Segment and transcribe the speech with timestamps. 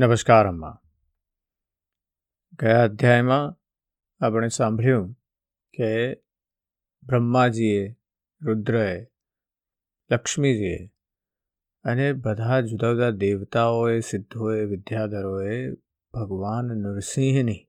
[0.00, 0.80] નમસ્કાર, અમ્મા.
[2.60, 3.56] ગયા અધ્યાયમાં
[4.24, 5.12] આપણે સાંભળ્યું
[5.72, 6.14] કે
[7.02, 7.96] બ્રહ્માજીએ,
[8.42, 9.06] રુદ્રએ,
[10.10, 10.86] લક્ષ્મીજીએ
[11.84, 15.72] અને બધા જુદા જુદા દેવતાઓએ, સિદ્ધોએ, વિદ્યાધરોએ
[16.12, 17.68] ભગવાન નરસિંહની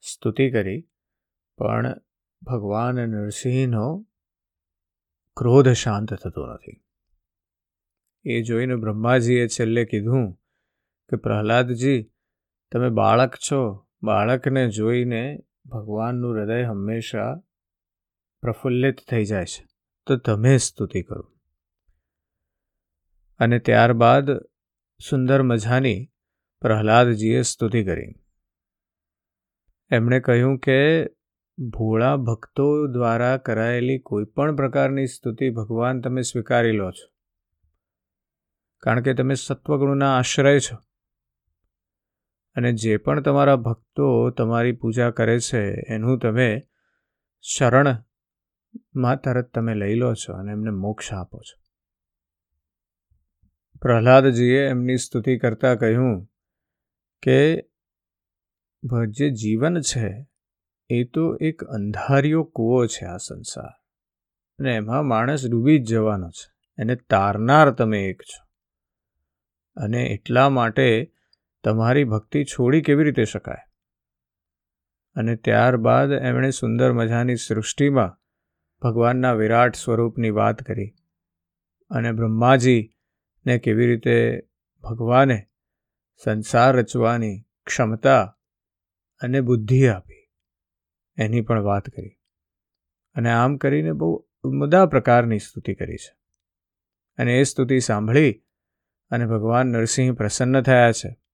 [0.00, 0.88] સ્તુતિ કરી,
[1.58, 2.00] પણ
[2.42, 4.06] ભગવાન નરસિંહનો
[5.36, 6.84] ક્રોધ શાંત થતો નથી.
[8.24, 10.40] એ જોઈને બ્રહ્માજીએ છેલ્લે કીધું
[11.08, 12.10] કે પ્રહલાદજી,
[12.72, 13.86] તમે બાળક છો.
[14.02, 17.40] બાળકને જોઈને ભગવાનનું હૃદય હંમેશા
[18.40, 19.66] પ્રફુલ્લિત થઈ જાય છે.
[20.06, 21.32] તો તમે સ્તુતિ કરો.
[23.38, 24.30] અને ત્યારબાદ
[25.10, 26.10] સુંદર મજાની
[26.60, 28.14] પ્રહલાદજીએ સ્તુતિ કરી.
[29.90, 31.06] એમણે કહ્યું કે
[31.58, 37.10] ભોળા ભક્તો દ્વારા કરાયેલી કોઈ પણ પ્રકારની સ્તુતિ ભગવાન તમે સ્વીકારી લો છો.
[38.78, 40.87] કારણ કે તમે સત્વગુણના આશ્રય છો.
[42.58, 46.62] અને જે પણ તમારા ભક્તો તમારી પૂજા કરે છે, એનું તમે
[47.40, 51.56] શરણમાં તરત તમે લઈ લો છો અને એમને મોક્ષ આપો છો.
[53.80, 56.26] પ્રહલાદજીએ એમની સ્તુતિ કરતાં કહ્યું
[57.22, 57.38] કે
[59.08, 60.26] જે જીવન છે,
[60.88, 63.72] એ તો એક અંધારિયો કૂવો છે આ સંસાર.
[64.58, 66.50] અને એમાં માણસ ડૂબી જ જવાનો છે.
[66.78, 68.42] એને તારનાર તમે એક છો.
[69.76, 71.14] અને એટલા માટે
[71.68, 73.72] તમારી ભક્તિ છોડી કેવી રીતે શકાય?
[75.14, 78.18] અને ત્યારબાદ એમણે સુંદર મજાની સૃષ્ટિમાં
[78.82, 80.94] ભગવાનના વિરાટ સ્વરૂપની વાત કરી
[81.90, 84.42] અને બ્રહ્માજીને કેવી રીતે
[84.82, 85.46] ભગવાને
[86.24, 88.38] સંસાર રચવાની ક્ષમતા
[89.20, 90.30] અને બુદ્ધિ આપી
[91.16, 92.18] એની પણ વાત કરી.
[93.14, 96.16] અને આમ કરીને બહુ ઉમદા પ્રકારની સ્તુતિ કરી છે.
[97.18, 98.44] અને એ સ્તુતિ સાંભળી
[99.10, 101.27] અને ભગવાન નરસિંહ પ્રસન્ન થયા છે.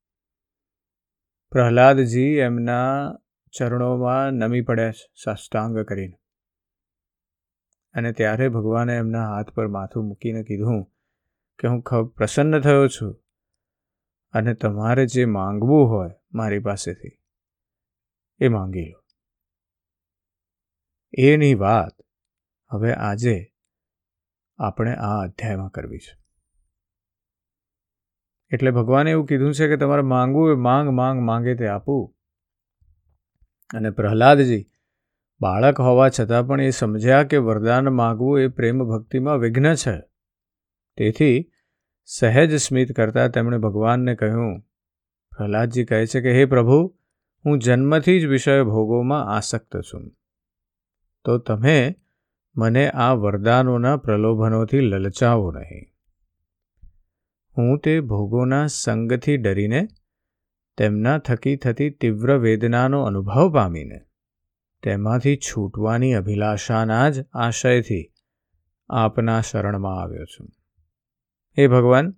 [1.54, 3.14] પ્રહલાદજી એમના
[3.58, 6.16] ચરણોમાં નમી પડ્યા છે સાષ્ટાંગ કરીને.
[7.94, 10.82] અને ત્યારે ભગવાને એમના હાથ પર માથું મૂકીને કીધું,
[11.58, 13.22] કે હું પ્રસન્ન થયો છું
[14.32, 17.14] અને તમારે જે માંગવું હોય મારી પાસેથી,
[18.40, 19.04] એ માંગી લો.
[21.12, 22.02] એની વાત
[22.70, 23.54] હવે આજે
[24.58, 26.23] આપણે આ અધ્યાયમાં કરવી છે
[28.54, 32.14] એટલે ભગવાને એવું કીધું છે કે તમારે માંગવું એ માંગ માંગ, માંગે તે આપવું
[33.74, 34.66] અને પ્રહલાદજી,
[35.40, 39.96] બાળક હોવા છતાં પણ એ સમજ્યા કે વરદાન માગવું એ પ્રેમ ભક્તિમાં વિઘ્ન છે.
[40.96, 41.50] તેથી
[42.04, 44.60] સહેજ સ્મિત કરતાં તેમણે ભગવાનને કહ્યું,
[45.36, 46.96] પ્રહલાદજી કહે છે કે, હે પ્રભુ,
[47.44, 50.12] હું જન્મથી જ વિષય ભોગોમાં આસક્ત છું.
[51.24, 51.96] તો તમે
[52.56, 55.93] મને આ વરદાનોના પ્રલોભનોથી લલચાવો નહીં.
[57.58, 59.88] હું તે ભોગોના સંગથી ડરીને,
[60.76, 64.00] તેમના થકી થતી તીવ્ર વેદનાનો અનુભવ પામીને,
[64.82, 68.12] તેમાંથી છૂટવાની અભિલાષાના જ આશયથી
[68.90, 70.48] આપના શરણમાં આવ્યો છું.
[71.58, 72.14] હે ભગવાન,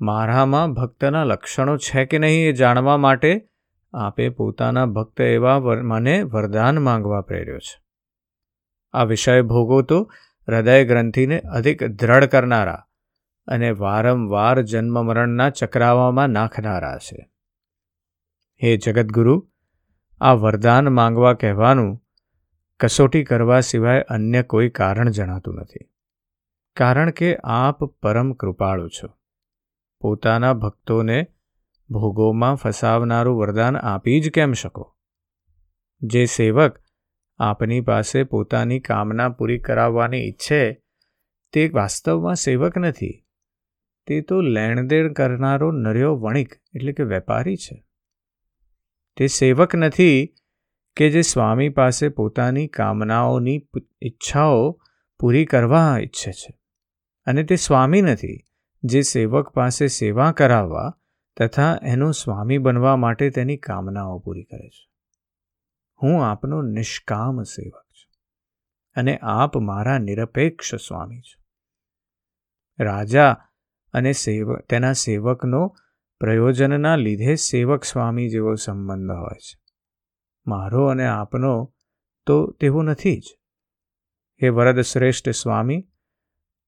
[0.00, 3.48] મારામાં ભક્તના લક્ષણો છે કે નહીં એ જાણવા માટે
[3.92, 7.82] આપે પોતાના ભક્ત એવા મને વરદાન માંગવા પ્રેર્યો છે.
[8.92, 10.12] આ વિષય ભોગો તો
[10.48, 12.85] હૃદય ગ્રંથિને અધિક દ્રઢ કરનારા
[13.46, 17.30] અને વારંવાર જન્મ મરણના ચક્રાવામાં નાખનારા છે.
[18.62, 19.48] હે જગદગુરુ,
[20.20, 22.02] આ વરદાન માંગવા કહેવાનું
[22.80, 25.90] કસોટી કરવા સિવાય અન્ય કોઈ કારણ જણાતું નથી.
[26.76, 29.08] કારણ કે આપ પરમ કૃપાળુ છો.
[30.00, 31.26] પોતાના ભક્તોને
[31.90, 34.96] ભોગોમાં ફસાવનારું વરદાન આપી જ કેમ શકો?
[36.00, 36.78] જે સેવક
[37.38, 40.82] આપની પાસે પોતાની કામના પૂરી કરાવવાની ઈચ્છે
[41.52, 43.25] તે વાસ્તવમાં સેવક નથી.
[44.06, 47.86] તે તો લેણદેણ કરનારો નર્યો વણિક, એટલે કે વેપારી છે.
[49.16, 50.34] તે સેવક નથી
[50.96, 53.68] કે જે સ્વામી પાસે પોતાની કામનાઓની
[54.02, 54.80] ઈચ્છાઓ
[55.18, 56.58] પૂરી કરવા ઈચ્છે છે.
[57.24, 58.44] અને તે સ્વામી નથી
[58.84, 60.98] જે સેવક પાસે સેવા કરાવવા
[61.36, 64.90] તથા એનો સ્વામી બનવા માટે તેની કામનાઓ પૂરી કરે છે.
[66.02, 68.12] હું આપનો નિષ્કામ સેવક છું
[68.94, 71.42] અને આપ મારા નિરપેક્ષ સ્વામી છો.
[72.84, 73.36] રાજા
[73.96, 75.76] અને સેવ, તેના સેવકનો
[76.20, 79.58] પ્રયોજનના લીધે સેવક સ્વામી જેવો સંબંધ હોય છે.
[80.46, 81.74] મારો અને આપનો
[82.26, 83.38] તો તેવો નથી જ.
[84.42, 85.88] હે વરદ શ્રેષ્ઠ સ્વામી,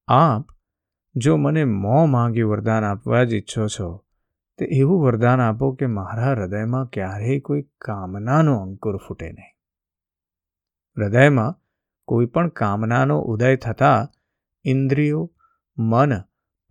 [0.07, 0.47] આપ
[1.15, 4.05] જો મને મોં માંગ્યું વરદાન આપવા જ ઈચ્છો છો,
[4.57, 9.55] તો એવું વરદાન આપો કે મારા હૃદયમાં ક્યારેય કોઈ કામનાનો અંકુર ફૂટે નહીં.
[10.97, 11.55] હૃદયમાં
[12.05, 14.07] કોઈ પણ કામનાનો ઉદય થતાં
[14.63, 15.31] ઇન્દ્રિયો,
[15.77, 16.11] મન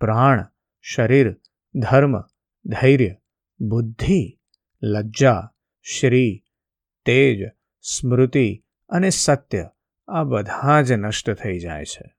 [0.01, 0.45] પ્રાણ,
[0.83, 1.37] શરીર,
[1.75, 2.21] ધર્મ,
[2.67, 3.17] ધૈર્ય,
[3.61, 4.39] બુદ્ધિ,
[4.83, 5.53] લજ્જા,
[5.83, 6.45] શ્રી,
[7.05, 7.51] તેજ,
[7.83, 9.71] સ્મૃતિ અને સત્ય
[10.09, 12.15] આ બધા જ નષ્ટ થઈ જાય છે.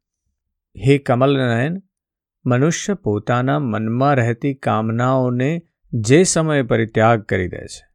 [0.77, 1.77] હે કમલનયન,
[2.45, 5.61] મનુષ્ય પોતાના મનમાં રહેતી કામનાઓને
[5.93, 7.87] જે સમયે પરિત્યાગ કરી દે છે,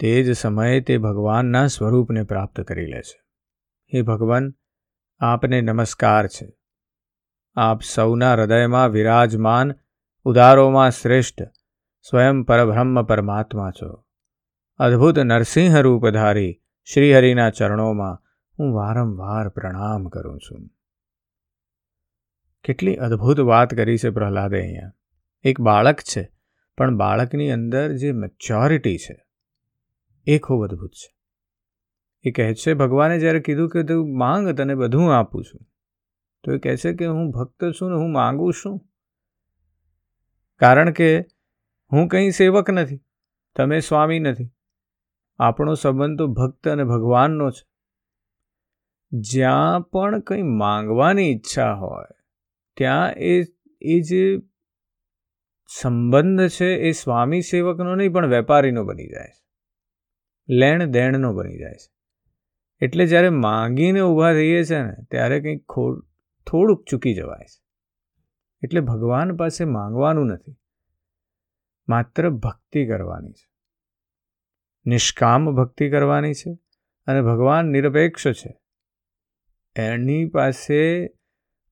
[0.00, 3.20] તે જ સમયે તે ભગવાનના સ્વરૂપને પ્રાપ્ત કરી લે છે.
[3.94, 4.54] હે ભગવાન,
[5.20, 6.59] આપને નમસ્કાર છે.
[7.56, 9.72] આપ સૌના હૃદયમાં વિરાજમાન,
[10.24, 11.42] ઉદારોમાં શ્રેષ્ઠ,
[12.02, 14.04] સ્વયં પરબ્રહ્મ પરમાત્મા છો.
[14.78, 18.18] અદ્ભુત નરસિંહ રૂપધારી શ્રીહરિના ચરણોમાં
[18.58, 20.68] હું વારંવાર પ્રણામ કરું છું.
[22.64, 24.92] કેટલી અદ્ભુત વાત કરી છે પ્રહલાદે અહીંયા.
[25.44, 26.32] એક બાળક છે,
[26.78, 29.24] પણ બાળકની અંદર જે મેચ્યોરિટી છે,
[30.26, 31.16] એ ખૂબ અદ્ભુત છે.
[32.22, 35.60] એ કહે છે, ભગવાને જ્યારે કીધું કે તું માંગ તને બધું આપું છું.
[36.44, 38.80] તો એ કહે છે કે હું ભક્ત છું ને હું માગું છું.
[40.60, 41.20] કારણ કે
[41.92, 43.00] હું કંઈ સેવક નથી,
[43.56, 44.50] તમે સ્વામી નથી.
[45.38, 47.68] આપણો સંબંધ તો ભક્ત અને ભગવાનનો છે.
[49.12, 52.06] જ્યાં પણ કંઈ માંગવાની ઈચ્છા હોય,
[52.76, 53.42] ત્યાં એ
[53.82, 54.38] એ જે
[55.80, 59.40] સંબંધ છે એ સ્વામી સેવકનો નહીં, પણ વેપારીનો બની જાય છે.
[60.48, 61.92] લેણ દેણનો બની જાય છે.
[62.80, 66.00] એટલે જ્યારે માંગીને ઊભા થઈએ છીએ ને, ત્યારે કંઈક ખો
[66.46, 67.64] થોડુંક ચૂકી જવાય છે.
[68.62, 70.56] એટલે ભગવાન પાસે માંગવાનું નથી.
[71.88, 73.50] માત્ર ભક્તિ કરવાની છે.
[74.86, 76.58] નિષ્કામ ભક્તિ કરવાની છે
[77.06, 78.60] અને ભગવાન નિરપેક્ષ છે.
[79.76, 81.10] એની પાસે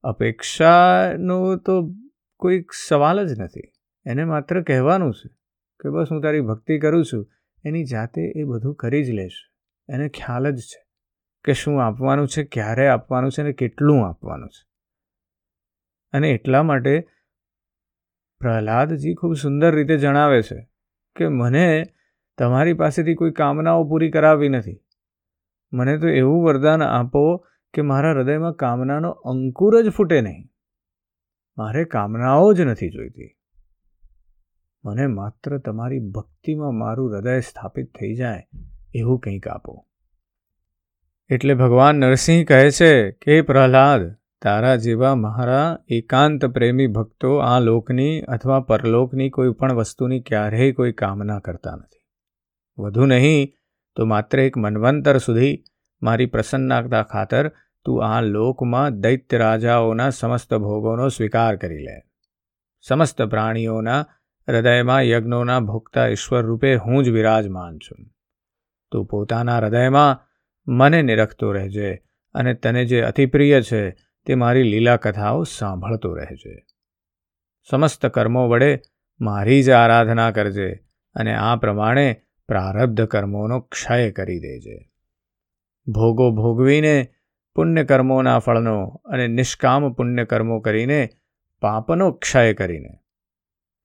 [0.02, 1.94] અપેક્ષાનો તો
[2.36, 3.60] કોઈ સવાલ જ નથી.
[4.06, 5.28] એને માત્ર કહેવાનું છે
[5.80, 7.30] કે બસ હું તારી ભક્તિ કરું છું.
[7.64, 9.32] એની જાતે એ બધું કરી જ લેશ.
[9.88, 10.87] એને ખ્યાલ જ છે.
[11.44, 14.68] કે શું આપવાનું છે, ક્યારે આપવાનું છે અને કેટલું આપવાનું છે.
[16.12, 17.08] અને એટલા માટે
[18.38, 20.70] પ્રહલાદજી ખૂબ સુંદર રીતે જણાવે છે
[21.16, 21.84] કે મને
[22.38, 24.80] તમારી પાસેથી કોઈ કામનાઓ પૂરી કરાવી નથી.
[25.72, 30.48] મને તો એવું વરદાન આપો કે મારા હૃદયમાં કામનાનો અંકુર જ ફૂટે નહીં.
[31.58, 33.34] મારે કામનાઓ જ નથી જોઈતી.
[34.84, 38.48] મને માત્ર તમારી ભક્તિમાં મારું હૃદય સ્થાપિત થઈ જાય
[38.94, 39.87] એવું કંઈક આપો.
[41.30, 48.20] એટલે ભગવાન નરસિંહ કહે છે, કે પ્રહલાદ, તારા જેવા મારા એકાંત પ્રેમી ભક્તો આ લોકની
[48.20, 52.04] અથવા પરલોકની કોઈ પણ વસ્તુની ક્યારેય કોઈ કામના કરતા નથી.
[52.82, 53.54] વધુ નહીં,
[53.96, 55.64] તો માત્ર એક મનવંતર સુધી
[56.02, 57.52] મારી પ્રસન્નતા ખાતર
[57.84, 62.02] તું આ લોકમાં દૈત્ય રાજાઓના સમસ્ત ભોગોનો સ્વીકાર કરી લે.
[62.80, 64.00] સમસ્ત પ્રાણીઓના
[64.48, 68.06] હૃદયમાં યજ્ઞોના ભોગતા ઈશ્વર રૂપે હું જ વિરાજમાન છું.
[68.90, 70.27] તું પોતાના હૃદયમાં
[70.68, 72.02] મને નિરખતો રહેજે
[72.34, 73.90] અને તને જે અતિપ્રિય છે
[74.26, 76.66] તે મારી લીલા કથાઓ સાંભળતો રહેજે.
[77.70, 78.80] સમસ્ત કર્મો વડે
[79.20, 80.72] મારી જ આરાધના કરજે
[81.14, 84.90] અને આ પ્રમાણે પ્રારબ્ધ કર્મોનો ક્ષય કરી દેજે.
[85.86, 87.08] ભોગો ભોગવીને
[87.54, 91.08] પુણ્યકર્મોના ફળનો અને નિષ્કામ પુણ્યકર્મો કરીને
[91.60, 92.98] પાપનો ક્ષય કરીને,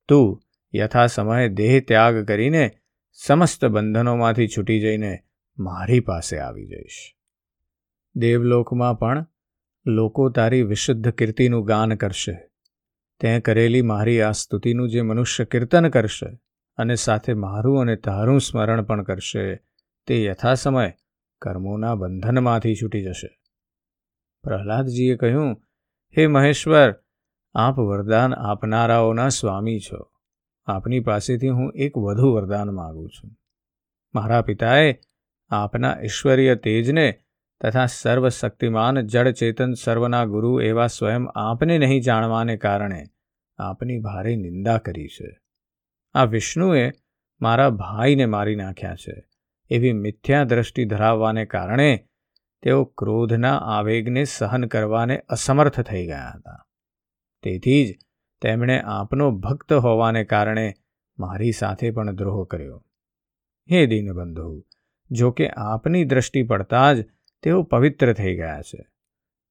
[0.08, 0.42] તું
[0.76, 2.72] યથા સમયે દેહ ત્યાગ કરીને
[3.12, 5.20] સમસ્ત બંધનોમાંથી છૂટી જઈને
[5.58, 7.16] મારી પાસે આવી જઈશ.
[8.16, 9.26] દેવલોકમાં પણ
[9.86, 12.50] લોકો તારી વિશુદ્ધ કીર્તિનું ગાન કરશે.
[13.20, 16.40] તે કરેલી મારી આ સ્તુતિનું જે મનુષ્ય કીર્તન કરશે
[16.78, 19.56] અને સાથે મારું અને તારું સ્મરણ પણ કરશે,
[20.08, 20.92] તે યથાસમય
[21.42, 23.40] કર્મોના બંધનમાંથી છૂટી જશે.
[24.44, 25.62] પ્રહલાદજીએ કહ્યું,
[26.18, 26.96] હે મહેશ્વર,
[27.56, 30.12] આપ વરદાન આપનારાઓના સ્વામી છો.
[30.66, 33.32] આપની પાસેથી હું એક વધુ વરદાન માગું છું.
[34.16, 35.00] મારા પિતાએ
[35.54, 37.20] આપના ઈશ્વરીય તેજને
[37.64, 43.06] તથા સર્વશક્તિમાન જડચેતન સર્વના ગુરુ એવા સ્વયં આપને નહીં જાણવાને કારણે
[43.58, 45.40] આપની ભારે નિંદા કરી છે.
[46.14, 46.92] આ વિષ્ણુએ
[47.42, 49.24] મારા ભાઈને મારી નાખ્યા છે.
[49.70, 52.08] એવી મિથ્યા દ્રષ્ટિ ધરાવવાને કારણે
[52.64, 56.68] તેઓ ક્રોધના આવેગને સહન કરવાને અસમર્થ થઈ ગયા હતા.
[57.44, 57.98] તેથી જ
[58.42, 60.74] તેમણે આપનો ભક્ત હોવાને કારણે
[61.20, 62.86] મારી સાથે પણ દ્રોહ કર્યો.
[63.72, 64.66] હે દીનબંધુ
[65.14, 67.06] જો કે આપની દ્રષ્ટિ પડતા જ
[67.44, 68.82] તેઓ પવિત્ર થઈ ગયા છે.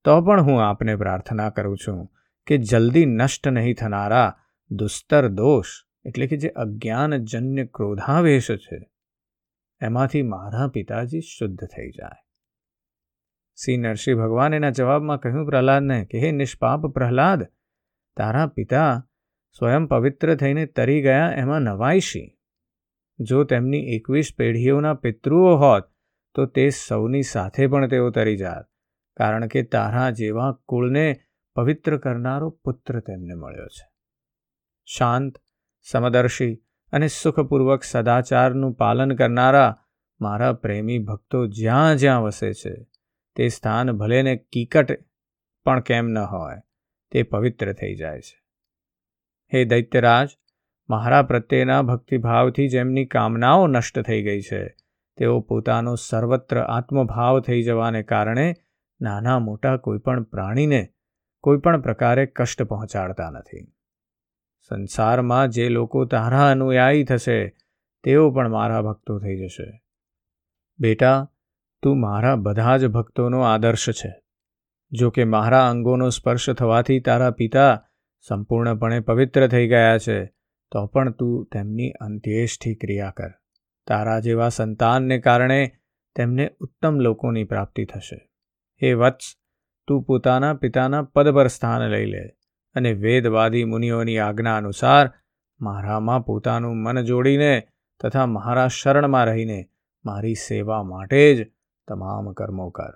[0.04, 2.08] તો પણ હું આપને પ્રાર્થના કરું છું
[2.46, 4.28] કે જલ્દી નષ્ટ નહીં થનારા
[4.70, 5.68] દુસ્તર દોષ,
[6.04, 8.78] એટલે કે જે અજ્ઞાનજન્ય ક્રોધાવેશ છે,
[9.80, 12.20] એમાંથી મારા પિતાજી શુદ્ધ થઈ જાય.
[13.58, 17.40] શ્રી નરસિંહ ભગવાન એના જવાબમાં કહ્યું, પ્રહલાદને કે હે નિષ્પાપ પ્રહલાદ,
[18.16, 19.08] તારા પિતા
[19.58, 22.28] સ્વયં પવિત્ર થઈને તરી ગયા એમાં નવાઈશી.
[23.18, 25.84] જો તેમની એકવીસ પેઢીઓના પિતૃઓ હોત,
[26.34, 28.64] તો તે સૌની સાથે પણ તેઓ તરી જાત,
[29.16, 31.20] કારણ કે તારા જેવા કુળને
[31.54, 33.90] પવિત્ર કરનારો પુત્ર તેમને મળ્યો છે.
[34.84, 35.38] શાંત,
[35.82, 36.54] સમદર્શી
[36.92, 39.84] અને સુખપૂર્વક સદાચારનું પાલન કરનારા
[40.20, 42.86] મારા પ્રેમી ભક્તો જ્યાં જ્યાં વસે છે,
[43.36, 44.92] તે સ્થાન ભલેને કીકટ
[45.64, 46.62] પણ કેમ ન હોય,
[47.10, 48.42] તે પવિત્ર થઈ જાય છે.
[49.54, 50.28] હે દૈત્યરાજ
[50.88, 54.76] મારા પ્રત્યેના ભક્તિભાવથી જેમની કામનાઓ નષ્ટ થઈ ગઈ છે.
[55.16, 58.54] તેઓ પોતાનો સર્વત્ર આત્મભાવ થઈ જવાને કારણે
[59.00, 60.88] નાના મોટા કોઈપણ પ્રાણીને
[61.40, 63.74] કોઈપણ પ્રકારે કષ્ટ પહોંચાડતા નથી.
[64.68, 67.56] સંસારમાં જે લોકો તારા અનુયાયી થશે,
[68.04, 69.82] તેઓ પણ મારા ભક્તો થઈ જશે.
[70.78, 71.30] બેટા,
[71.82, 74.22] તું મારા બધા જ ભક્તોનો આદર્શ છે.
[74.92, 77.84] જો કે મારા અંગોનો સ્પર્શ થવાથી તારા પિતા
[78.20, 80.41] સંપૂર્ણપણે પવિત્ર થઈ ગયા છે.
[80.72, 83.30] તો પણ તું તેમની અંત્યેષ્ઠી ક્રિયા કર.
[83.86, 85.72] તારા જેવા સંતાનને કારણે
[86.16, 88.30] તેમને ઉત્તમ લોકોની પ્રાપ્તિ થશે.
[88.82, 89.36] હે વત્સ,
[89.86, 92.28] તું પોતાના પિતાના પદ પર સ્થાન લઈ લે
[92.74, 95.10] અને વેદવાદી મુનિઓની આજ્ઞા અનુસાર
[95.60, 97.68] મારામાં પોતાનું મન જોડીને
[98.02, 99.68] તથા મારા શરણમાં રહીને
[100.04, 101.50] મારી સેવા માટે જ
[101.88, 102.92] તમામ કર્મો કર.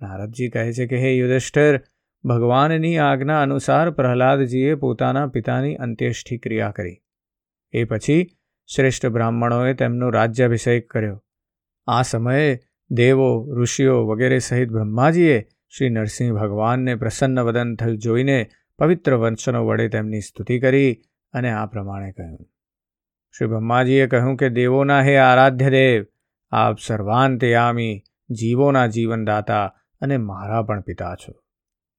[0.00, 1.80] નારદજી કહે છે કે, હે યુધિષ્ઠિર
[2.26, 7.02] ભગવાનની આજ્ઞા અનુસાર પ્રહલાદજીએ પોતાના પિતાની અંત્યેષ્ઠી ક્રિયા કરી.
[7.72, 8.26] એ પછી
[8.74, 11.24] શ્રેષ્ઠ બ્રાહ્મણોએ તેમનો રાજ્યાભિષેક કર્યો.
[11.86, 19.14] આ સમયે દેવો, ઋષિઓ વગેરે સહિત બ્રહ્માજીએ શ્રી નરસિંહ ભગવાનને પ્રસન્ન વદન થયું જોઈને પવિત્ર
[19.14, 21.02] વંશનો વડે તેમની સ્તુતિ કરી
[21.32, 22.48] અને આ પ્રમાણે કહ્યું.
[23.38, 26.06] શ્રી બ્રહ્માજીએ કહ્યું કે, દેવોના હે આરાધ્ય દેવ,
[26.50, 31.45] આપ સર્વાંતયામી, જીવોના જીવનદાતા અને મારા પણ પિતા છો.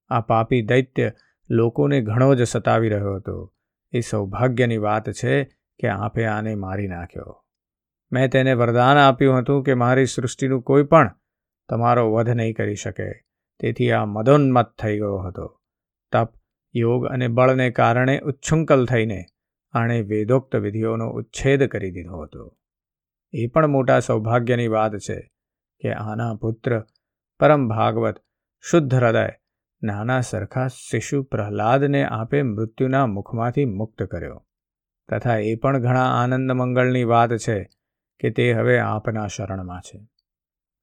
[0.10, 1.12] આ પાપી દૈત્ય
[1.50, 3.54] લોકોને ઘણો જ સતાવી રહ્યો હતો.
[3.92, 5.44] એ સૌભાગ્યની વાત છે
[5.80, 7.46] કે આપે આને મારી નાખ્યો.
[8.12, 11.16] મેં તેને વરદાન આપ્યું હતું કે મારી સૃષ્ટિનું કોઈ પણ
[11.70, 13.12] તમારો વધ નહીં કરી શકે.
[13.60, 15.62] તેથી આ મદોન્મત થઈ ગયો હતો.
[16.12, 16.34] તપ,
[16.76, 19.26] યોગ અને બળને કારણે ઉચ્છૃંખલ થઈને
[19.72, 22.58] આણે વેદોક્ત વિધિઓનો ઉચ્છેદ કરી દીધો હતો.
[23.34, 25.30] એ પણ મોટા સૌભાગ્યની વાત છે
[25.80, 26.86] કે આના પુત્ર
[27.40, 28.16] પરમ ભાગવત
[28.60, 29.30] શુદ્ધ હૃદય
[29.84, 34.46] નાના સરખા શિશુ પ્રહલાદને આપે મૃત્યુના મુખમાંથી મુક્ત કર્યો.
[35.10, 37.70] તથા એ પણ ઘણા આનંદ મંગળની વાત છે
[38.20, 40.08] કે તે હવે આપના શરણમાં છે.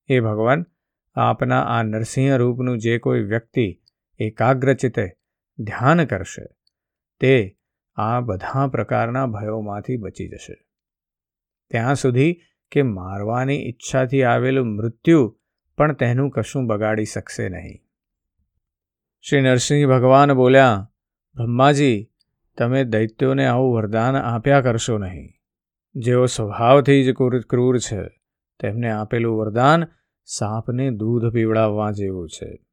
[0.09, 0.67] એ ભગવાન,
[1.15, 3.83] આપના આ નરસિંહ રૂપનું જે કોઈ વ્યક્તિ
[4.19, 5.09] એકાગ્રચિતે
[5.59, 6.47] ધ્યાન કરશે,
[7.21, 7.59] તે
[7.97, 10.67] આ બધા પ્રકારના ભયોમાંથી બચી જશે.
[11.71, 15.41] ત્યાં સુધી કે મારવાની ઈચ્છાથી આવેલું મૃત્યુ
[15.77, 17.84] પણ તેનું કશું બગાડી શકશે નહીં.
[19.29, 20.91] શ્રી નરસિંહ ભગવાન બોલ્યા,
[21.37, 22.11] બ્રહ્માજી,
[22.59, 25.33] તમે દૈત્યોને આવું વરદાન આપ્યા કરશો નહીં.
[25.95, 28.09] જેઓ સ્વભાવથી જ ક્રૂર છે,
[28.61, 29.85] તેમને આપેલું વરદાન
[30.25, 32.67] સાપને દૂધ પીવડાવવા જેવું છે.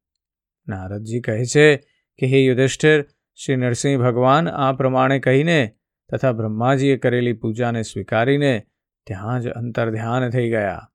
[0.68, 1.76] નારદજી કહે છે
[2.18, 5.74] કે, હે યુધિષ્ઠિર, શ્રી નરસિંહ ભગવાન આ પ્રમાણે કહીને
[6.12, 8.66] તથા બ્રહ્માજીએ કરેલી પૂજાને સ્વીકારીને
[9.06, 10.90] ત્યાં જ અંતર ધ્યાન થઈ ગયા.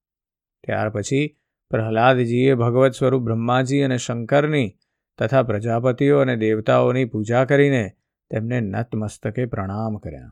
[0.64, 1.38] ત્યાર પછી
[1.70, 4.74] પ્રહલાદજીએ ભગવત સ્વરૂપ બ્રહ્માજી અને શંકરની
[5.18, 7.92] તથા પ્રજાપતિઓ અને દેવતાઓની પૂજા કરીને
[8.30, 10.32] તેમને નતમસ્તકે પ્રણામ કર્યા.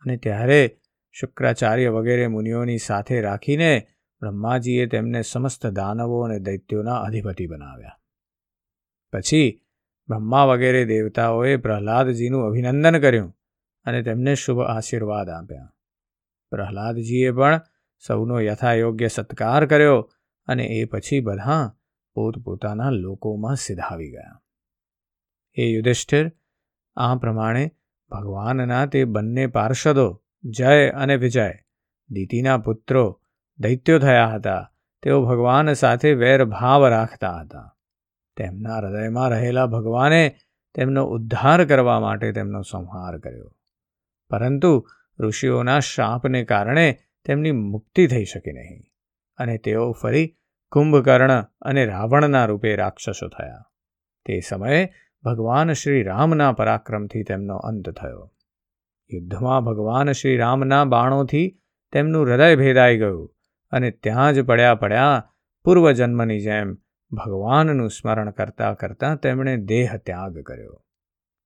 [0.00, 3.86] અને ત્યારે શુક્રાચાર્ય વગેરે મુનિઓની સાથે રાખીને
[4.20, 7.98] બ્રહ્માજીએ તેમને સમસ્ત દાનવો અને દૈત્યોના અધિપતિ બનાવ્યા.
[9.12, 9.60] પછી
[10.08, 13.36] બ્રહ્મા વગેરે દેવતાઓએ પ્રહલાદજીનું અભિનંદન કર્યું
[13.84, 15.72] અને તેમને શુભ આશીર્વાદ આપ્યા.
[16.50, 17.60] પ્રહલાદજીએ પણ
[18.06, 20.12] સૌનો યથાયોગ્ય સત્કાર કર્યો
[20.46, 21.77] અને એ પછી બધા
[22.14, 24.42] પોતપોતાના લોકોમાં સિધાવી ગયા.
[25.54, 26.32] એ યુધિષ્ઠિર,
[26.96, 27.70] આ પ્રમાણે
[28.10, 31.52] ભગવાનના તે બંને પાર્ષદો જય અને વિજય,
[32.10, 33.20] દીતિના પુત્રો
[33.58, 34.72] દૈત્યો થયા હતા,
[35.02, 37.76] તેઓ ભગવાન સાથે વેરભાવ રાખતા હતા.
[38.36, 40.36] તેમના હૃદયમાં રહેલા ભગવાને
[40.74, 43.54] તેમનો ઉદ્ધાર કરવા માટે તેમનો સંહાર કર્યો.
[44.30, 44.88] પરંતુ
[45.20, 48.82] ઋષિઓના શાપને કારણે તેમની મુક્તિ થઈ શકી નહીં
[49.36, 50.36] અને તેઓ ફરી
[50.70, 53.70] કુંભકર્ણ અને રાવણના રૂપે રાક્ષસો થયા.
[54.26, 58.34] તે સમયે ભગવાન શ્રી રામના પરાક્રમથી તેમનો અંત થયો.
[59.12, 61.60] યુદ્ધમાં ભગવાન શ્રી રામના બાણોથી
[61.92, 63.34] તેમનું હૃદય ભેદાઈ ગયું
[63.70, 65.30] અને ત્યાં જ પડ્યા પડ્યા
[65.64, 66.74] પૂર્વજન્મની જેમ
[67.12, 70.84] ભગવાનનું સ્મરણ કરતાં કરતાં તેમણે દેહ ત્યાગ કર્યો.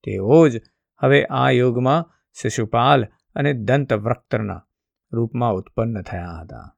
[0.04, 0.62] તેઓ જ
[1.02, 4.66] હવે આ યુગમાં શિશુપાલ અને દંતવ્રક્તના
[5.12, 6.76] રૂપમાં ઉત્પન્ન થયા હતા.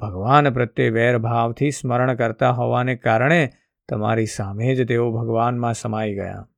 [0.00, 3.50] ભગવાન પ્રત્યે વેરભાવથી સ્મરણ કરતા હોવાને કારણે
[3.88, 6.48] તમારી સામે જ તેઓ ભગવાનમાં સમાઈ ગયા.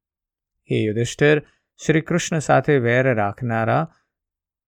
[0.70, 1.42] હે યુધિષ્ઠિર
[1.86, 3.94] શ્રી કૃષ્ણ સાથે વેર રાખનારા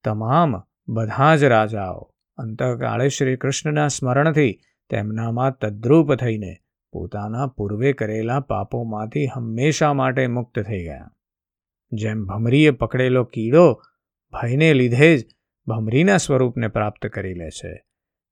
[0.05, 6.57] તમામ બધા જ રાજાઓ અંતકાળે શ્રી કૃષ્ણના સ્મરણથી તેમનામાં તદ્રુપ થઈને
[6.93, 11.13] પોતાના પૂર્વે કરેલા પાપોમાંથી હંમેશા માટે મુક્ત થઈ ગયા.
[11.93, 13.83] જેમ ભમરીએ પકડેલો કીડો
[14.33, 15.27] ભયને લીધે જ
[15.67, 17.86] ભમરીના સ્વરૂપને પ્રાપ્ત કરી લે છે.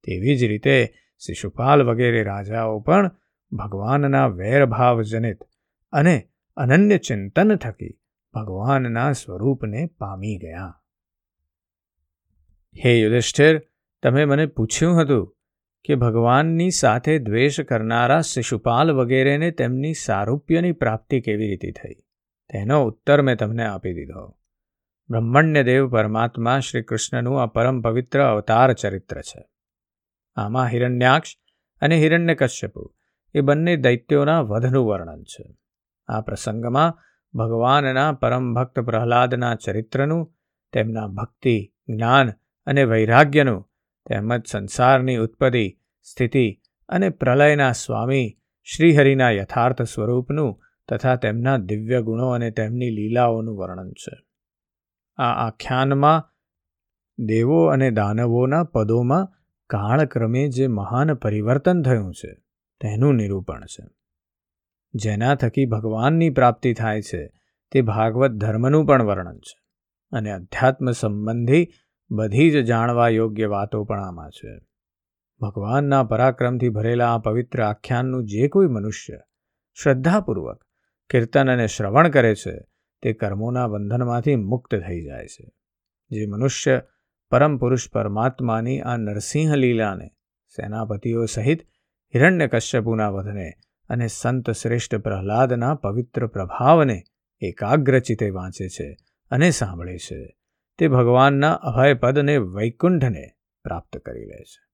[0.06, 3.10] તેવી જ રીતે શિશુપાલ વગેરે રાજાઓ પણ
[3.52, 5.38] ભગવાનના વૈરભાવજનિત
[5.92, 8.00] અને અનન્ય ચિંતન થકી
[8.34, 10.80] ભગવાનના સ્વરૂપને પામી ગયા.
[12.84, 13.62] હે યુધિષ્ઠિર,
[14.02, 15.36] તમે મને પૂછ્યું હતું
[15.84, 21.94] કે ભગવાનની સાથે દ્વેષ કરનારા શિશુપાલ વગેરેને તેમની સારૂપ્યની પ્રાપ્તિ કેવી રીતે થઈ?
[22.52, 24.38] તેનો ઉત્તર મેં તમને આપી દીધો.
[25.10, 29.53] બ્રહ્મણ્ય દેવ પરમાત્મા શ્રી કૃષ્ણનું આ પરમ પવિત્ર અવતાર ચરિત્ર છે.
[30.36, 31.30] આમાં હિરણ્યાક્ષ
[31.80, 32.94] અને હિરણ્યકશ્યપુ
[33.34, 35.56] એ બંને દૈત્યોના વધનું વર્ણન છે.
[36.06, 36.98] આ પ્રસંગમાં
[37.34, 40.34] ભગવાનના પરમ ભક્ત પ્રહલાદના ચરિત્રનું,
[40.72, 42.30] તેમના ભક્તિ, જ્ઞાન
[42.66, 43.70] અને વૈરાગ્યનું,
[44.08, 52.50] તેમજ સંસારની ઉત્પત્તિ, સ્થિતિ અને પ્રલયના સ્વામી શ્રીહરિના યથાર્થ સ્વરૂપનું તથા તેમના દિવ્ય ગુણો અને
[52.50, 54.18] તેમની લીલાઓનું વર્ણન છે.
[55.16, 56.30] આ આખ્યાનમાં
[57.18, 59.43] દેવો અને દાનવોના પદોમાં
[59.74, 62.34] કાળક્રમે જે મહાન પરિવર્તન થયું છે,
[62.80, 63.88] તેનું નિરૂપણ છે.
[64.94, 67.32] જેના થકી ભગવાનની પ્રાપ્તિ થાય છે,
[67.72, 69.60] તે ભાગવત ધર્મનું પણ વર્ણન છે
[70.12, 71.68] અને અધ્યાત્મ સંબંધી
[72.10, 74.60] બધી જ જાણવા યોગ્ય વાતો પણ આમાં છે.
[75.40, 79.20] ભગવાનના પરાક્રમથી ભરેલા આ પવિત્ર આખ્યાનનું જે કોઈ મનુષ્ય
[79.82, 80.64] શ્રદ્ધાપૂર્વક
[81.10, 82.66] કીર્તન અને શ્રવણ કરે છે,
[83.02, 85.50] તે કર્મોના બંધનમાંથી મુક્ત થઈ જાય છે.
[86.10, 86.82] જે મનુષ્ય
[87.30, 90.08] પરમ પુરુષ પરમાત્માની આ નરસિંહ લીલાને,
[90.56, 91.62] સેનાપતિઓ સહિત
[92.14, 93.52] હિરણ્યકશ્યપુના વધને
[93.88, 97.02] અને સંત શ્રેષ્ઠ પ્રહલાદના પવિત્ર પ્રભાવને
[97.40, 98.96] એકાગ્રચિતે વાંચે છે
[99.30, 100.36] અને સાંભળે છે.
[100.78, 103.30] તે ભગવાનના અભયપદને, વૈકુંઠને
[103.64, 104.64] પ્રાપ્ત કરી લે છે.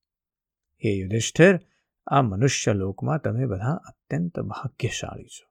[0.85, 1.61] હે યુધિષ્ઠિર,
[2.07, 5.51] આ મનુષ્ય લોકમાં તમે બધા અત્યંત ભાગ્યશાળી છો.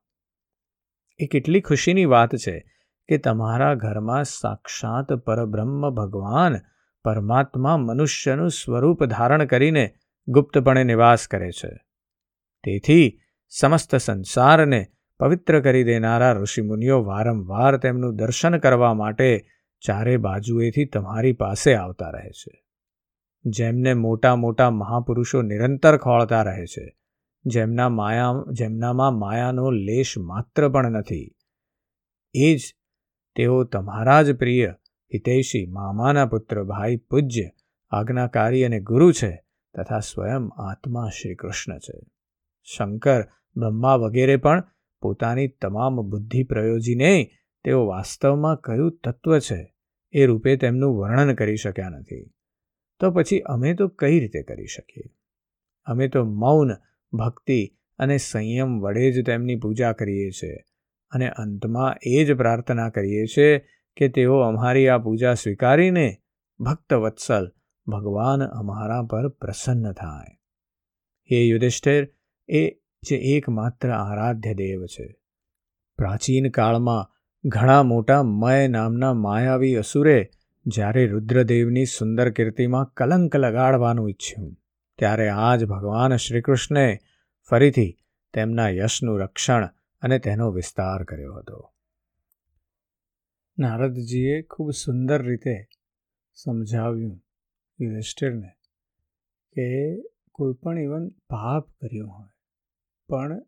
[1.19, 2.73] એ કેટલી ખુશીની વાત છે
[3.09, 6.55] કે તમારા ઘરમાં સાક્ષાત પરબ્રહ્મ ભગવાન
[7.03, 9.95] પરમાત્મા મનુષ્યનું સ્વરૂપ ધારણ કરીને
[10.27, 11.69] ગુપ્તપણે નિવાસ કરે છે.
[12.63, 14.87] તેથી સમસ્ત સંસારને
[15.19, 19.47] પવિત્ર કરી દેનારા ઋષિમુનિઓ વારંવાર તેમનું દર્શન કરવા માટે
[19.85, 22.65] ચારે બાજુએથી તમારી પાસે આવતા રહે છે.
[23.45, 26.97] જેમને મોટા મોટા મહાપુરુષો નિરંતર ખોળતા રહે છે.
[27.45, 31.35] જેમના માયા, જેમનામાં માયાનો લેશ માત્ર પણ નથી.
[32.33, 32.59] એ જ
[33.35, 34.73] તેઓ તમારા જ પ્રિય
[35.13, 37.49] હિતૈષી, મામાના પુત્ર, ભાઈ પૂજ્ય,
[37.89, 39.43] આજ્ઞાકારી અને ગુરુ છે
[39.77, 41.99] તથા સ્વયં આત્મા શ્રી કૃષ્ણ છે.
[42.77, 43.21] શંકર,
[43.55, 44.63] બ્રહ્મા વગેરે પણ
[45.01, 47.31] પોતાની તમામ બુદ્ધિ પ્રયોજીને
[47.63, 49.75] તેઓ વાસ્તવમાં કયું તત્વ છે
[50.11, 52.33] એ રૂપે તેમનું વર્ણન કરી શક્યા નથી.
[52.99, 55.03] તો પછી અમે તો કઈ રીતે કરી શકીએ?
[55.85, 56.71] અમે તો મૌન,
[57.17, 60.57] ભક્તિ અને સંયમ વડે જ તેમની પૂજા કરીએ છીએ
[61.11, 63.65] અને અંતમાં એ જ પ્રાર્થના કરીએ છીએ
[63.99, 66.17] કે તેઓ અમારી આ પૂજા સ્વીકારીને
[66.59, 67.51] ભક્ત વત્સલ
[67.87, 70.35] ભગવાન અમારા પર પ્રસન્ન થાય.
[71.29, 72.03] હે યુધિષ્ઠિર,
[72.49, 72.61] એ
[73.03, 75.07] જે એકમાત્ર આરાધ્ય દેવ છે.
[75.97, 77.09] પ્રાચીન કાળમાં
[77.43, 80.29] ઘણા મોટા મય નામના માયાવી અસુરે
[80.65, 84.53] જ્યારે રુદ્રદેવની સુંદર કીર્તિમાં કલંક લગાડવાનું ઈચ્છ્યું,
[84.99, 86.97] ત્યારે આજ ભગવાન શ્રીકૃષ્ણે
[87.49, 87.97] ફરીથી
[88.33, 89.69] તેમના યશનું રક્ષણ
[90.01, 91.73] અને તેનો વિસ્તાર કર્યો હતો.
[93.59, 95.67] નારદજીએ ખૂબ સુંદર રીતે
[96.33, 97.23] સમજાવ્યું
[97.79, 98.49] યુધિષ્ઠિરને
[99.51, 99.97] કે
[100.31, 102.29] કોઈ પણ ઇવન પાપ કર્યું હોય,
[103.09, 103.45] પણ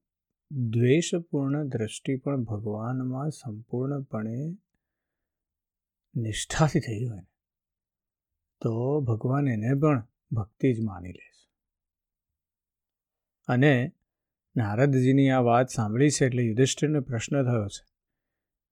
[0.51, 4.57] દ્વેષપૂર્ણ દ્રષ્ટિ પણ ભગવાનમાં સંપૂર્ણપણે
[6.15, 7.25] નિષ્ઠાથી થઈ હોય
[8.61, 11.49] તો ભગવાન એને પણ ભક્તિ જ માની લે છે.
[13.47, 13.91] અને
[14.55, 17.90] નારદજીની આ વાત સાંભળી છે એટલે યુધિષ્ઠિરને પ્રશ્ન થયો છે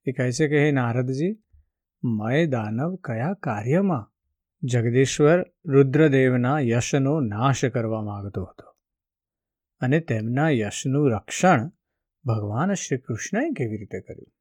[0.09, 1.43] એ કહે છે કે, હે નારદજી,
[2.03, 4.13] મય દાનવ કયા કાર્યમાં?
[4.63, 8.69] જગદીશ્વર રુદ્રદેવના યશનો નાશ કરવા માગતો હતો
[9.81, 11.71] અને તેમના યશનું રક્ષણ
[12.25, 14.33] ભગવાન શ્રી કૃષ્ણએ કેવી રીતે કર્યું?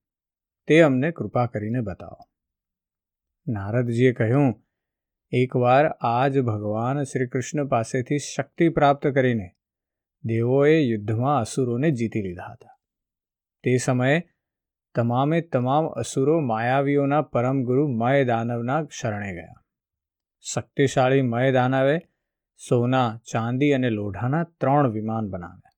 [0.66, 2.28] તે અમને કૃપા કરીને બતાવો.
[3.48, 4.64] નારદજીએ કહ્યું,
[5.32, 9.50] એકવાર આજ ભગવાન શ્રી કૃષ્ણ પાસેથી શક્તિ પ્રાપ્ત કરીને
[10.24, 12.78] દેવોએ યુદ્ધમાં અસુરોને જીતી લીધા હતા.
[13.62, 14.22] તે સમયે
[14.98, 19.64] તમામે તમામ અસુરો માયાવીઓના પરમ ગુરુ મય દાનવના શરણે ગયા.
[20.40, 21.98] શક્તિશાળી મય દાનવે
[22.68, 25.72] સોના, ચાંદી અને લોઢાના ત્રણ વિમાન બનાવ્યા.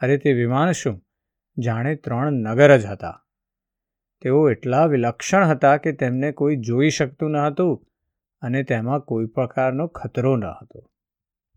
[0.00, 1.04] અરે તે વિમાન શું?
[1.58, 3.24] જાણે ત્રણ નગર જ હતા.
[4.20, 7.86] તેઓ એટલા વિલક્ષણ હતા કે તેમને કોઈ જોઈ શકતું ન હતું
[8.40, 10.90] અને તેમાં કોઈ પ્રકારનો ખતરો ન હતો.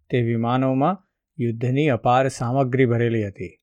[0.10, 1.08] તે વિમાનોમાં
[1.40, 3.60] યુદ્ધની અપાર સામગ્રી ભરેલી હતી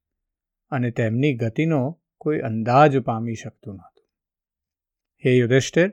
[0.70, 4.06] અને તેમની ગતિનો કોઈ અંદાજ પામી શકતું નહોતું.
[5.22, 5.92] હે યુધિષ્ઠિર,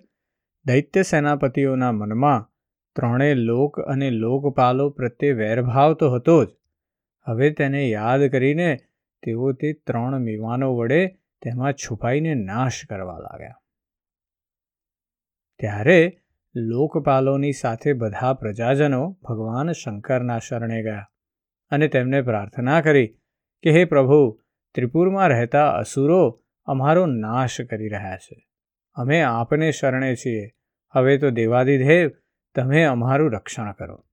[0.65, 2.48] દૈત્ય સેનાપતિઓના મનમાં
[2.96, 6.48] ત્રણેય લોક અને લોકપાલો પ્રત્યે વેરભાવ તો હતો જ.
[7.28, 8.78] હવે તેને યાદ કરીને
[9.24, 11.08] તેઓ તે ત્રણ વિમાનો વડે
[11.41, 13.58] તેમાં છુપાઈને નાશ કરવા લાગ્યા.
[15.60, 16.00] ત્યારે
[16.56, 21.08] લોકપાલોની સાથે બધા પ્રજાજનો ભગવાન શંકરના શરણે ગયા
[21.72, 23.08] અને તેમને પ્રાર્થના કરી
[23.63, 24.40] કે, હે પ્રભુ
[24.75, 28.47] ત્રિપુરમાં રહેતા અસુરો અમારો નાશ કરી રહ્યા છે.
[28.93, 30.51] અમે આપને શરણે છીએ.
[30.91, 32.12] હવે તો દેવાદિદેવ,
[32.55, 34.05] તમે અમારું રક્ષણ કરો.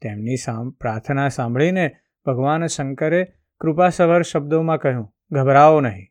[0.00, 0.34] તેમની
[0.80, 1.90] પ્રાર્થના સાંભળીને
[2.26, 6.08] ભગવાન શંકરે કૃપાસભર શબ્દોમાં કહ્યું ગભરાવો નહીં.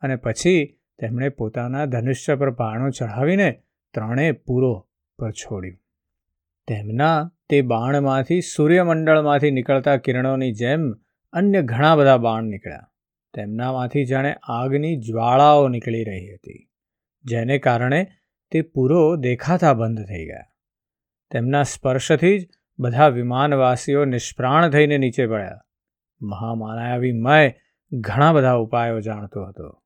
[0.00, 3.62] અને પછી તેમણે પોતાના ધનુષ્ય પર બાણો ચઢાવીને
[3.94, 5.76] ત્રણેય પૂરો પર છોડ્યું.
[6.66, 10.92] તેમના તે બાણમાંથી સૂર્યમંડળમાંથી નીકળતા કિરણોની જેમ
[11.36, 12.90] અન્ય ઘણા બધા બાણ નીકળ્યા.
[13.34, 16.70] તેમનામાંથી જાણે આગની જ્વાળાઓ નીકળી રહી હતી,
[17.24, 18.06] જેને કારણે
[18.50, 20.44] તે પૂરો દેખાતા બંધ થઈ ગયા.
[21.30, 25.60] તેમના સ્પર્શથી જ બધા વિમાનવાસીઓ નિષ્પ્રાણ થઈને નીચે પડ્યા.
[26.22, 27.54] મહામાયાવી મય
[27.92, 29.82] ઘણા બધા ઉપાયો જાણતો હતો.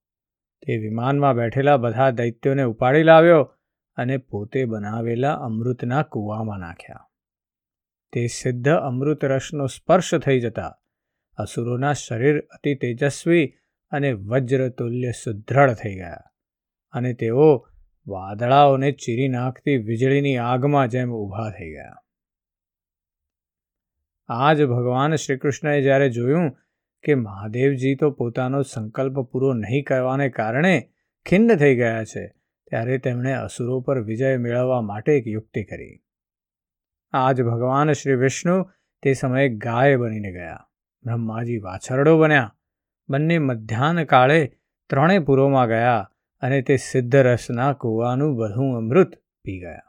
[0.67, 3.55] તે વિમાનમાં બેઠેલા બધા દૈત્યોને ઉપાડી લાવ્યો
[3.97, 7.09] અને પોતે બનાવેલા અમૃતના કૂવામાં નાખ્યા.
[8.13, 10.80] તે સિદ્ધ અમૃત રસનો સ્પર્શ થઈ જતા
[11.41, 13.47] અસુરોના શરીર અતિ તેજસ્વી
[13.93, 16.31] અને વજ્રતુલ્ય સુદ્રઢ થઈ ગયા
[16.95, 17.51] અને તેઓ
[18.07, 21.97] વાદળાઓને ચીરી નાખતી વીજળીની આગમાં જેમ ઊભા થઈ ગયા.
[24.29, 26.51] આ જ ભગવાન શ્રીકૃષ્ણએ જ્યારે જોયું
[27.05, 30.75] કે મહાદેવજી તો પોતાનો સંકલ્પ પૂરો નહીં કરવાને કારણે
[31.27, 32.27] ખિન્ન થઈ ગયા છે,
[32.71, 35.97] ત્યારે તેમણે અસુરો પર વિજય મેળવવા માટે એક યુક્તિ કરી.
[37.13, 38.57] આજ ભગવાન શ્રી વિષ્ણુ
[39.03, 40.70] તે સમયે ગાય બનીને ગયા.
[41.05, 42.55] બ્રહ્માજી વાછરડો બન્યા.
[43.09, 44.53] બંને મધ્યાહન કાળે
[44.91, 46.11] ત્રણેય પુરોમાં ગયા
[46.41, 49.11] અને તે સિદ્ધરસના કૂવાનું બધું અમૃત
[49.43, 49.81] પી ગયા.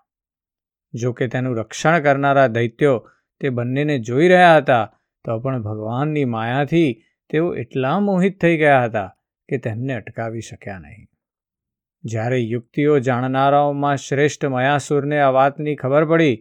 [0.93, 3.10] જો કે તેનું રક્ષણ કરનારા દૈત્યો
[3.41, 9.15] તે બંનેને જોઈ રહ્યા હતા, તો પણ ભગવાનની માયાથી તેઓ એટલા મોહિત થઈ ગયા હતા
[9.50, 11.08] કે તેમને અટકાવી શક્યા નહીં.
[12.04, 16.36] જ્યારે યુક્તિઓ જાણનારાઓમાં શ્રેષ્ઠ મયાસુરને આ વાતની ખબર પડી,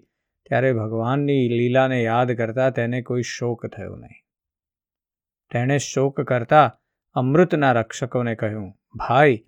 [0.49, 4.20] ત્યારે ભગવાનની લીલાને યાદ કરતા તેને કોઈ શોક થયો નહીં.
[5.51, 6.81] તેણે શોક કરતા
[7.13, 9.45] અમૃતના રક્ષકોને કહ્યું, ભાઈ,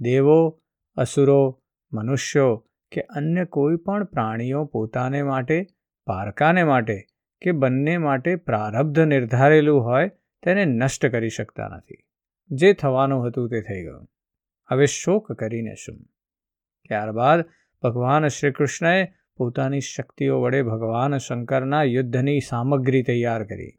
[0.00, 0.62] દેવો,
[0.96, 5.66] અસુરો, મનુષ્યો કે અન્ય કોઈ પણ પ્રાણીઓ પોતાને માટે,
[6.06, 7.06] પારકાને માટે
[7.42, 10.08] કે બંને માટે પ્રારબ્ધ નિર્ધારેલું હોય
[10.42, 12.06] તેને નષ્ટ કરી શકતા નથી.
[12.50, 14.08] જે થવાનું હતું તે થઈ ગયું.
[14.70, 15.96] હવે શોક કરીને શું?
[16.88, 17.44] ત્યારબાદ
[17.82, 23.78] ભગવાન શ્રી કૃષ્ણએ પોતાની શક્તિઓ વડે ભગવાન શંકરના યુદ્ધની સામગ્રી તૈયાર કરી.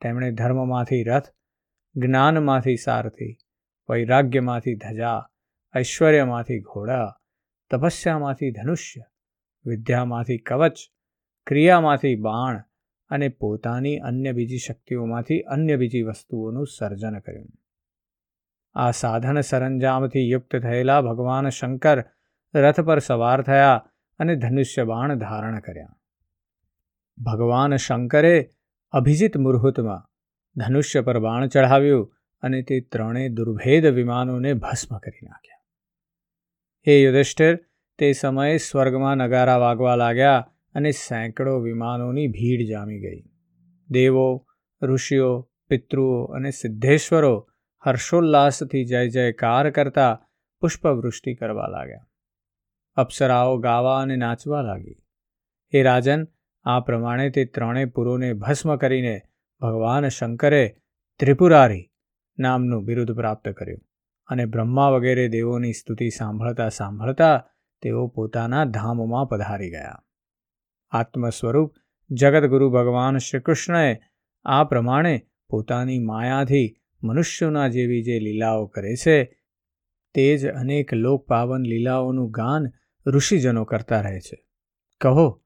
[0.00, 1.24] તેમણે ધર્મમાંથી રથ,
[1.94, 3.38] જ્ઞાનમાંથી સારથી,
[3.90, 5.26] વૈરાગ્યમાંથી ધજા,
[5.76, 7.20] ઐશ્વર્યમાંથી ઘોડા,
[7.70, 9.00] તપસ્યામાંથી ધનુષ્ય,
[9.64, 10.78] વિદ્યામાંથી કવચ,
[11.46, 12.62] ક્રિયામાંથી બાણ
[13.08, 17.48] અને પોતાની અન્ય બીજી શક્તિઓમાંથી અન્ય બીજી વસ્તુઓનું સર્જન કર્યું.
[18.74, 22.04] આ સાધન સરંજામથી યુક્ત થયેલા ભગવાન શંકર
[22.54, 25.96] રથ પર સવાર થયા અને ધનુષ્ય બાણ ધારણ કર્યા.
[27.18, 28.50] ભગવાન શંકરે
[28.90, 30.08] અભિજીત મુહૂર્તમાં
[30.56, 35.56] ધનુષ્ય પર બાણ ચઢાવ્યું અને તે ત્રણેય દુર્ભેદ વિમાનોને ભસ્મ કરી નાખ્યા.
[36.88, 37.56] હે યુધિષ્ઠિર,
[37.98, 43.22] તે સમયે સ્વર્ગમાં નગારા વાગવા લાગ્યા અને સેંકડો વિમાનોની ભીડ જામી ગઈ.
[43.90, 44.46] દેવો,
[44.82, 47.48] ઋષિઓ, પિતૃઓ અને સિદ્ધેશ્વરો
[47.86, 50.26] હર્ષોલ્લાસથી જય જયકાર કરતા
[50.60, 52.06] પુષ્પવૃષ્ટિ કરવા લાગ્યા.
[52.94, 55.02] અપ્સરાઓ ગાવા અને નાચવા લાગી.
[55.70, 56.26] એ રાજન
[56.66, 59.22] આ પ્રમાણે તે ત્રણેય પુરોને ભસ્મ કરીને
[59.60, 60.76] ભગવાન શંકરે
[61.18, 61.92] ત્રિપુરારી
[62.38, 63.80] નામનું બિરુદ પ્રાપ્ત કર્યું
[64.26, 67.48] અને બ્રહ્મા વગેરે દેવોની સ્તુતિ સાંભળતા સાંભળતા
[67.82, 70.04] તેઓ પોતાના ધામમાં પધારી ગયા.
[70.90, 71.74] આત્મ સ્વરૂપ
[72.10, 73.98] જગતગુરુ ભગવાન શ્રીકૃષ્ણએ
[74.44, 79.38] આ પ્રમાણે પોતાની માયાથી મનુષ્યોના જેવી જે લીલાઓ કરે છે,
[80.14, 82.66] તે જ અનેક લોકપાવન લીલાઓનું ગાન
[83.06, 84.46] ઋષિજનો કરતા રહે છે.
[85.00, 85.42] કહો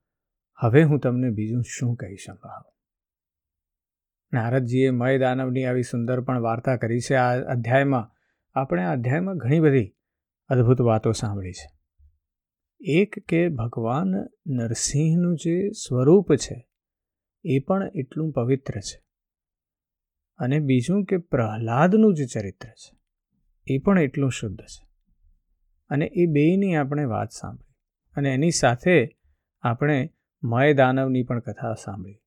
[0.60, 2.72] હવે હું તમને બીજું શું કહી સંભળાવું
[4.32, 7.14] નારદજીએ મય દાનવની આવી સુંદર પણ વાર્તા કરી છે.
[7.14, 8.10] આ અધ્યાયમાં
[8.54, 9.94] આપણે આ અધ્યાયમાં ઘણી બધી
[10.48, 11.80] અદ્ભુત વાતો સાંભળી છે.
[12.80, 14.14] એક કે ભગવાન
[14.46, 16.68] નરસિંહનું જે સ્વરૂપ છે,
[17.44, 19.04] એ પણ એટલું પવિત્ર છે.
[20.38, 22.98] અને બીજું કે પ્રહલાદનું જે ચરિત્ર છે,
[23.66, 24.88] એ પણ એટલું શુદ્ધ છે.
[25.88, 27.74] અને એ બેયની આપણે વાત સાંભળી.
[28.16, 29.18] અને એની સાથે
[29.62, 30.12] આપણે
[30.42, 32.22] મય દાનવની પણ કથા સાંભળી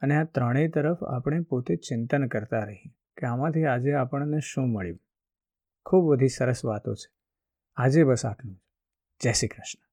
[0.00, 5.00] અને આ ત્રણેય તરફ આપણે પોતે ચિંતન કરતા રહી કે આમાંથી આજે આપણને શું મળ્યું.
[5.86, 7.14] ખૂબ બધી સરસ વાતો છે.
[7.76, 8.62] આજે બસ આટલું
[9.22, 9.85] જય શ્રી કૃષ્ણ.